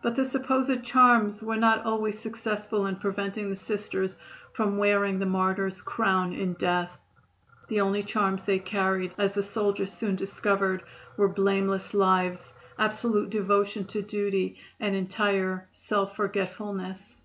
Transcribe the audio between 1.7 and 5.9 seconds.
always successful in preventing the Sisters from wearing the martyr's